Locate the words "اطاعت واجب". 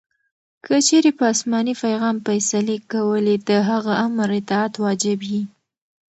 4.39-5.19